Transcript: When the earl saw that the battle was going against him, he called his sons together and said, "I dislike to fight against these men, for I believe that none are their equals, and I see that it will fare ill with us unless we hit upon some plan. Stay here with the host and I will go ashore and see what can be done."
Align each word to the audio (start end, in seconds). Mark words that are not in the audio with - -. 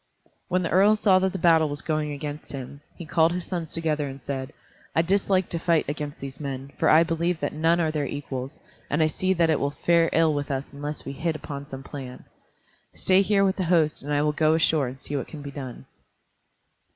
When 0.47 0.63
the 0.63 0.71
earl 0.71 0.95
saw 0.95 1.19
that 1.19 1.31
the 1.31 1.37
battle 1.37 1.69
was 1.69 1.83
going 1.83 2.11
against 2.11 2.53
him, 2.53 2.81
he 2.95 3.05
called 3.05 3.33
his 3.33 3.45
sons 3.45 3.71
together 3.71 4.07
and 4.07 4.19
said, 4.19 4.51
"I 4.95 5.03
dislike 5.03 5.47
to 5.49 5.59
fight 5.59 5.85
against 5.87 6.19
these 6.19 6.39
men, 6.39 6.71
for 6.79 6.89
I 6.89 7.03
believe 7.03 7.39
that 7.41 7.53
none 7.53 7.79
are 7.79 7.91
their 7.91 8.07
equals, 8.07 8.59
and 8.89 9.03
I 9.03 9.05
see 9.05 9.31
that 9.35 9.51
it 9.51 9.59
will 9.59 9.69
fare 9.69 10.09
ill 10.11 10.33
with 10.33 10.49
us 10.49 10.73
unless 10.73 11.05
we 11.05 11.11
hit 11.11 11.35
upon 11.35 11.67
some 11.67 11.83
plan. 11.83 12.25
Stay 12.95 13.21
here 13.21 13.45
with 13.45 13.57
the 13.57 13.65
host 13.65 14.01
and 14.01 14.11
I 14.11 14.23
will 14.23 14.31
go 14.33 14.55
ashore 14.55 14.87
and 14.87 14.99
see 14.99 15.15
what 15.15 15.27
can 15.27 15.43
be 15.43 15.51
done." 15.51 15.85